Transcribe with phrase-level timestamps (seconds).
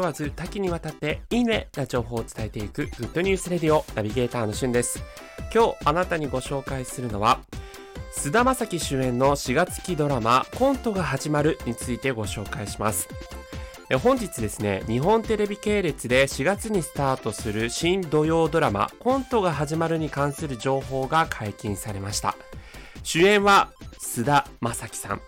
[0.00, 5.02] 問わず多岐にわたっていいねな情報を伝えていくグッドニュースレディオナビゲーターのしゅんです。
[5.54, 7.40] 今日あなたにご紹介するのは
[8.12, 13.08] 菅田将暉主演の4月期ドラマコントが始まるについてご紹介します。
[14.02, 22.36] 本日ですね日本テレビ系列で4月にスタートする新土曜ドラマコントが始まるに関する情報が解禁されました。
[23.02, 25.20] 主演は菅田将暉さん。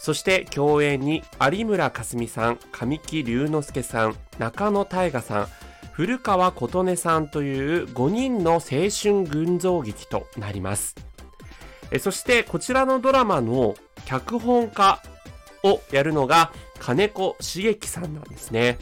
[0.00, 5.48] そして共演に有村架純さん、神木隆之介さん、中野大河さん、
[5.92, 10.96] 古川琴音さんという5人の青春群像劇となります。
[12.00, 13.74] そしてこちらのドラマの
[14.06, 15.02] 脚本家
[15.62, 18.78] をやるのが金子茂樹さんなんですね。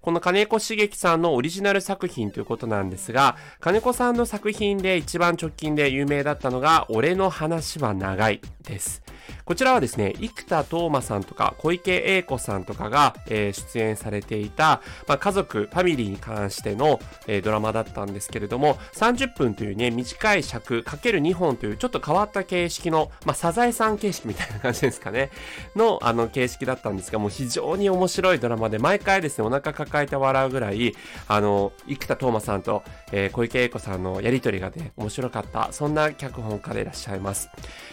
[0.00, 9.02] この金子茂樹さんのオリジナル作品ということなんですが、金子さんの作品で一番直近で有名だったのが、俺の話は長いです。
[9.44, 25.30] こちらはですね、生田斗真さんとか小池栄子さんとかが、えー、出演されていた、まあ、家族、ファミリーに関しての、えー、ドラマだったんですけれども、30分というね、短い尺かける2本というちょっと変わった形式の、まあ、サザエさん形式みたいな感じですかね、
[25.76, 30.94] の、あの、形式だったんですが、もう非常に面白いドラマで、毎回ですね、お腹抱えて笑うぐらい、
[31.28, 37.48] あの、生田斗真さんと、えー、小池栄子さんのやりとりがね、面白かった、そんな脚本家でいらっしゃいます。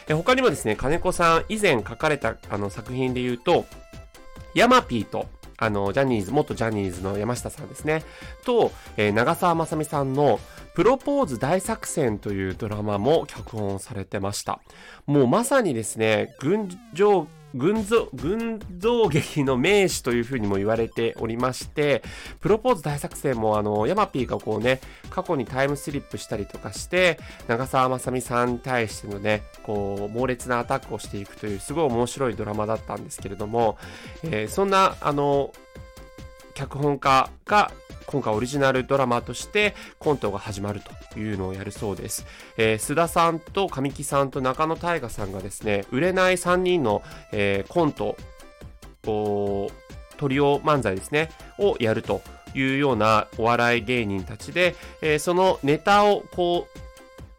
[0.07, 3.66] え他にもですね、金子さんさん以前書かれたあの作品で言うと、
[4.55, 8.03] ヤマピーと、あの、ジャニーズ、元ジャニーズの山下さんですね、
[8.44, 10.39] と、えー、長澤まさみさんの
[10.73, 14.61] プロポーズ大作戦というドラマも脚本されてました。
[15.05, 16.69] もうまさにですね、群
[17.00, 22.03] 青群像、群像劇の名手というふうにも言われておりまして、
[22.39, 33.77] プロポーズ大作戦もあの、ヤマピーがこうね、過去にタイムスリップしたりとかして、長澤まさみさんに対してのね、こう、猛烈なアタックをしていくという、すごい面白いドラマだったんですけれども、
[34.23, 35.53] えー、そんな、あの、
[36.53, 37.72] 脚本家が
[38.11, 40.81] 今回オリジナルドラマとしてコントが始まる
[41.13, 42.25] というのをやるそうです。
[42.57, 48.17] えー、須田さんと神木さんと中野大河さんがですね、売れない3人の、えー、コント
[49.07, 49.71] を、
[50.17, 52.21] トリオ漫才ですね、をやると
[52.53, 56.91] いうようなお笑い芸人たちで、えー、そのネタをこう、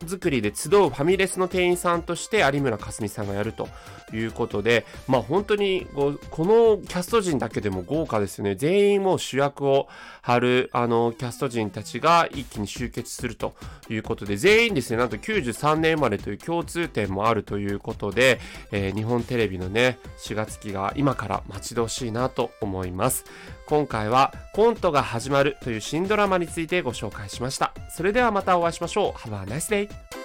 [0.09, 3.69] 作りで集うファミレスの店員さんとして有村架純さんがやると
[4.13, 8.55] いうことで、まあ本当にこのキャスト陣だけでも豪華ですよね。
[8.55, 9.89] 全員もう主役を
[10.23, 13.55] 張るあのキャスト陣たちが一気に集結すると
[13.89, 23.25] いうことで、全員ですね、なんと93年生まれという共通点もあるということで、えー、日本テレビのね、4月期が今から待ち遠しいなと思います。
[23.72, 27.72] 今回はコントが始まるという新ドラマについてご紹介しました。
[27.88, 29.19] それではまたお会いしましょう。
[29.27, 30.22] Have a nice day!